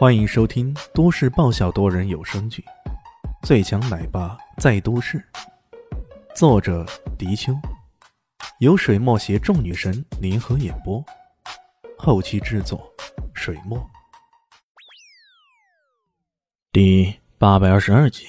[0.00, 2.64] 欢迎收听都市爆笑多人有声剧
[3.46, 5.18] 《最强奶爸在都市》，
[6.34, 6.86] 作者：
[7.18, 7.52] 迪秋，
[8.60, 11.04] 由水墨携众女神联合演播，
[11.98, 12.90] 后期制作：
[13.34, 13.78] 水墨。
[16.72, 18.26] 第八百二十二集，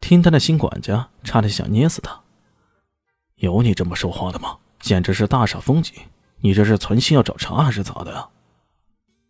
[0.00, 2.18] 听他的新管家差点想捏死他。
[3.34, 4.56] 有你这么说话的吗？
[4.80, 5.92] 简直是大煞风景！
[6.38, 8.30] 你这是存心要找茬还是咋的？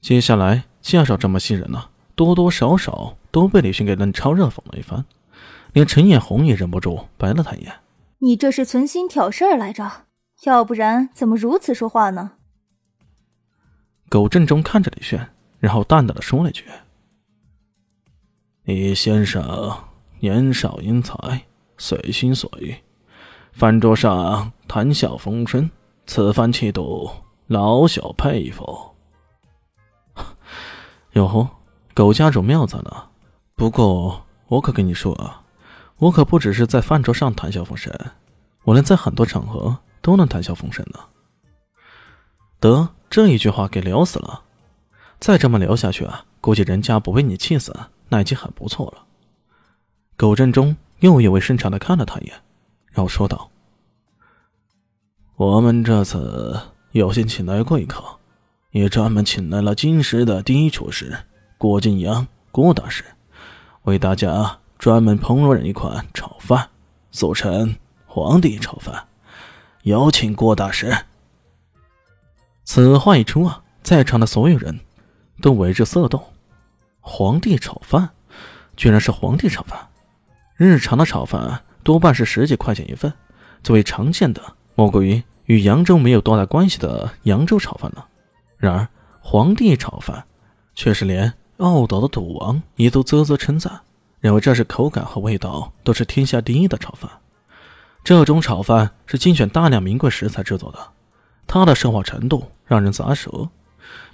[0.00, 5.04] 接下来介绍这么些人呢，多多少少都被李迅给冷嘲热讽了一番，
[5.72, 7.72] 连陈艳红也忍不住白了他一眼
[8.20, 10.06] ：“你这是存心挑事儿来着？
[10.44, 12.32] 要不然怎么如此说话呢？”
[14.08, 16.64] 苟振中看着李炫，然后淡淡的说了句
[18.64, 19.70] ：“李先生
[20.20, 21.42] 年少英才，
[21.76, 22.74] 随心所欲，
[23.52, 25.70] 饭桌上谈笑风生，
[26.06, 27.10] 此番气度，
[27.46, 28.64] 老小佩服。”
[31.12, 31.48] 哟吼，
[31.92, 33.08] 狗家主妙在呢。
[33.56, 35.42] 不过我可跟你说啊，
[35.96, 37.92] 我可不只是在饭桌上谈笑风生，
[38.64, 41.00] 我连在很多场合都能谈笑风生呢。
[42.60, 44.42] 得这一句话给聊死了，
[45.18, 47.74] 再这么聊下去啊，估计人家不被你气死，
[48.08, 49.04] 那已经很不错了。
[50.16, 52.34] 狗振中又意味深长的看了他一眼，
[52.92, 53.50] 然后说道
[55.36, 56.60] ：“我们这次
[56.92, 58.04] 有幸请来贵客。”
[58.70, 61.16] 也专门请来了金石的第一厨师
[61.58, 63.04] 郭晋阳郭大师，
[63.82, 66.68] 为大家专门烹饪一款炒饭，
[67.10, 67.74] 俗称
[68.06, 69.06] 皇帝炒饭。
[69.82, 70.96] 有请郭大师。
[72.64, 74.78] 此话一出啊，在场的所有人
[75.40, 76.22] 都为之色动。
[77.00, 78.10] 皇帝炒饭，
[78.76, 79.88] 居然是皇帝炒饭。
[80.56, 83.12] 日常的炒饭多半是十几块钱一份，
[83.62, 84.40] 最为常见的
[84.74, 88.06] 莫过于与扬州没有多大关系的扬州炒饭了。
[88.60, 88.86] 然而，
[89.20, 90.22] 皇帝炒饭
[90.74, 93.80] 却是连傲岛的赌王也都啧啧称赞，
[94.20, 97.10] 认为这是口感和味道都是天下第一的炒饭。
[98.04, 100.78] 这种炒饭是精选大量名贵食材制作的，
[101.46, 103.48] 它的奢华程度让人咂舌。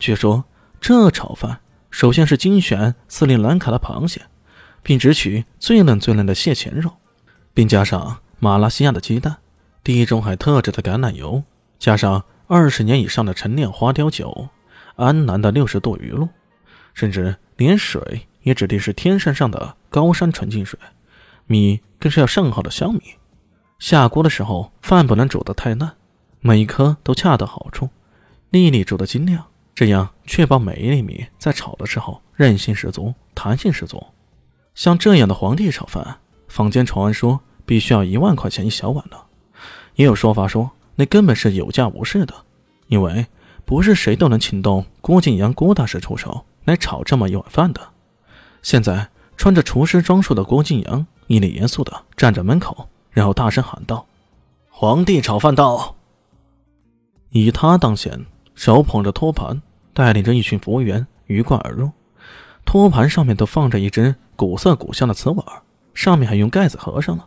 [0.00, 0.44] 据说
[0.80, 1.60] 这炒饭
[1.92, 4.22] 首先是精选斯里兰卡的螃蟹，
[4.82, 6.90] 并只取最嫩最嫩的蟹钳肉，
[7.54, 9.36] 并加上马来西亚的鸡蛋、
[9.84, 11.44] 地中海特制的橄榄油，
[11.78, 12.24] 加上。
[12.54, 14.50] 二十年以上的陈酿花雕酒，
[14.96, 16.28] 安南的六十度鱼露，
[16.92, 20.78] 甚至连水也指定是天山上的高山纯净水，
[21.46, 23.00] 米更是要上好的香米。
[23.78, 25.94] 下锅的时候，饭不能煮得太烂，
[26.40, 27.88] 每一颗都恰到好处，
[28.50, 34.08] 粒粒煮得精亮，这样确保每一粒米在炒的时候韧性十足、弹性十足。
[34.74, 36.18] 像这样的皇帝炒饭，
[36.48, 39.16] 坊间传说必须要一万块钱一小碗的，
[39.94, 40.70] 也有说法说。
[40.96, 42.34] 那根本是有价无市的，
[42.88, 43.26] 因为
[43.64, 47.80] 不是谁都能请动郭晋阳郭大师出手来炒这么一碗饭的。
[48.62, 54.06] 现在穿着厨师装束的郭晋阳一脸严肃的站在门口，然后大声喊道
[54.70, 55.96] ：“皇帝炒饭到！”
[57.30, 59.62] 以他当先，手捧着托盘，
[59.94, 61.90] 带领着一群服务员鱼贯而入。
[62.64, 65.44] 托盘上面都放着一只古色古香的瓷碗，
[65.94, 67.26] 上面还用盖子合上了。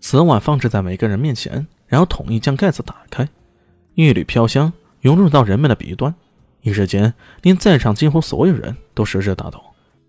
[0.00, 1.66] 瓷碗放置在每个人面前。
[1.88, 3.28] 然后统一将盖子打开，
[3.94, 6.14] 一缕飘香涌入到人们的鼻端，
[6.60, 7.12] 一时间，
[7.42, 9.60] 连在场几乎所有人都食指大动，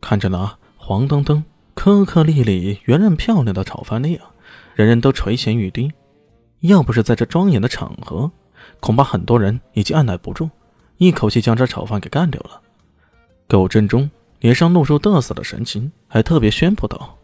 [0.02, 4.30] 看着那黄澄澄、颗颗粒粒、圆润漂亮的炒饭粒啊，
[4.76, 5.92] 人人都垂涎欲滴。
[6.60, 8.30] 要不是在这庄严的场合，
[8.82, 10.50] 恐怕很多人已经按耐不住，
[10.98, 12.62] 一口气将这炒饭给干掉了。
[13.48, 17.18] 狗振中脸上露出得瑟的神情，还特别宣布道：“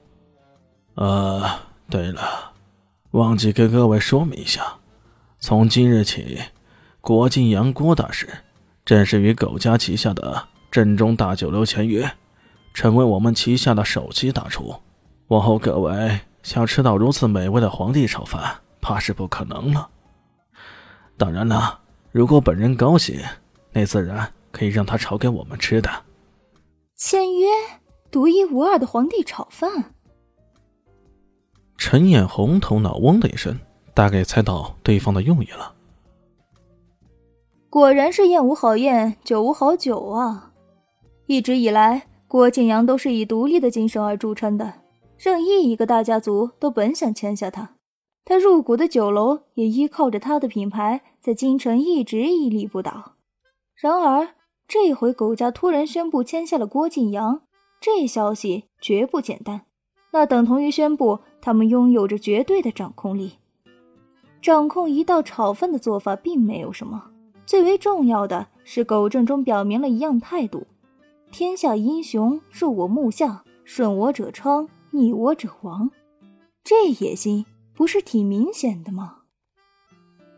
[0.96, 2.54] 啊，对了。”
[3.16, 4.76] 忘记给各位说明一下，
[5.40, 6.38] 从今日起，
[7.00, 8.28] 国境阳郭大师
[8.84, 12.12] 正式与苟家旗下的正中大酒楼签约，
[12.74, 14.76] 成为我们旗下的首席大厨。
[15.28, 19.88] 往后各位想吃到如此美味的皇帝炒饭，怕是不可能了。
[21.16, 21.80] 当然了，
[22.12, 23.22] 如果本人高兴，
[23.72, 25.90] 那自然可以让他炒给我们吃的。
[26.98, 27.48] 签约，
[28.12, 29.94] 独一无二的皇帝炒饭。
[31.78, 33.60] 陈眼红头脑嗡的一声，
[33.94, 35.74] 大概猜到对方的用意了。
[37.70, 40.54] 果然是宴无好宴，酒无好酒啊！
[41.28, 44.76] 一直以来，郭晋阳都是以独立的精神而著称的，
[45.18, 47.76] 任意一个大家族都本想签下他。
[48.24, 53.14] 他入股的酒楼也依靠着他的品牌，在京城一直屹立不倒。
[53.76, 54.30] 然而，
[54.68, 57.42] 这回狗家突然宣布签下了郭晋阳，
[57.80, 59.62] 这消息绝不简单。
[60.12, 63.34] 那等同于宣布他们拥有着绝对的掌控力。
[64.42, 67.12] 掌控一道炒饭的做法并没有什么，
[67.46, 70.66] 最为重要的是狗正中表明了一样态度：
[71.32, 75.92] 天下英雄入我目下，顺我者昌，逆我者亡。
[76.64, 77.46] 这野心
[77.76, 79.18] 不是挺明显的吗？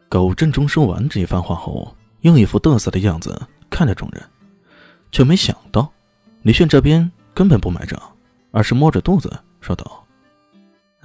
[0.09, 4.21] 狗正中说完这一番话后，用一副得瑟的样子看着众人，
[5.13, 5.89] 却没想到
[6.41, 7.97] 李炫这边根本不买账，
[8.51, 10.03] 而是摸着肚子说道：“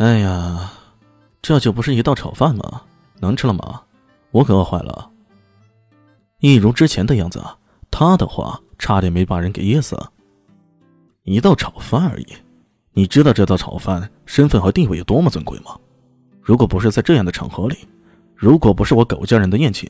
[0.02, 0.72] 哎呀，
[1.40, 2.82] 这就不是一道炒饭吗？
[3.20, 3.81] 能吃了吗？
[4.32, 5.08] 我可饿坏了。”
[6.43, 7.40] 一如之前的样子，
[7.88, 9.96] 他的话差点没把人给噎死。
[11.22, 12.26] 一道炒饭而已，
[12.94, 15.78] 你知道这道炒饭身份和地位有多么尊贵吗？
[16.40, 17.76] 如果不是在这样的场合里，
[18.34, 19.88] 如果不是我苟家人的宴请，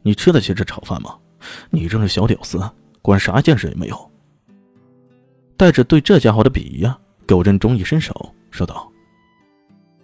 [0.00, 1.14] 你吃得起这炒饭吗？
[1.68, 2.58] 你这种小屌丝，
[3.02, 4.10] 管啥见识也没有。
[5.58, 8.89] 带着对这家伙的鄙夷啊，狗振中一伸手说道：“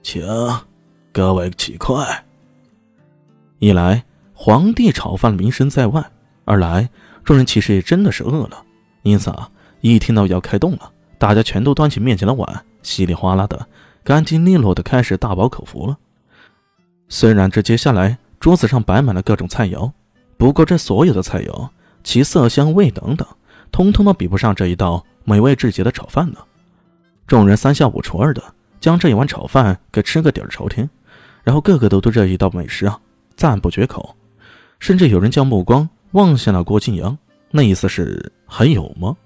[0.06, 0.24] 请
[1.12, 2.24] 各位起筷。”
[3.58, 4.04] 一来。
[4.38, 6.04] 皇帝炒饭名声在外，
[6.44, 6.90] 二来
[7.24, 8.62] 众人其实也真的是饿了，
[9.02, 9.50] 因此啊，
[9.80, 13.66] 一听到要开动了，大家全都端起面前的碗，稀里哗啦的，
[14.04, 15.96] 干净利落的开始大饱口福了。
[17.08, 19.90] 虽然这接下来桌子上摆满了各种菜肴，
[20.36, 21.70] 不过这所有的菜肴，
[22.04, 23.26] 其色香味等等，
[23.72, 26.38] 通通都比不上这一道美味至极的炒饭呢。
[27.26, 28.42] 众人三下五除二的
[28.86, 30.88] 将这一碗炒饭给吃个底儿朝天，
[31.42, 33.00] 然后个个都对这一道美食啊
[33.34, 34.14] 赞不绝口。
[34.78, 37.18] 甚至有人将目光望向了郭晋阳，
[37.50, 39.16] 那意思是还有吗？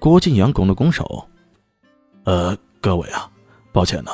[0.00, 1.24] 郭晋阳拱了拱手
[2.26, 3.30] ：“呃，各位啊，
[3.70, 4.10] 抱歉呐，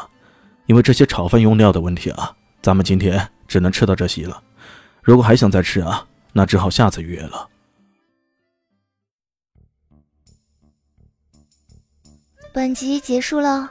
[0.66, 4.42] 因为这些炒饭用料的问题啊，咱们今天只能吃到这些了。
[5.00, 7.48] 如果还想再吃啊，那只好下次预约了。”
[12.52, 13.70] 本集结束了，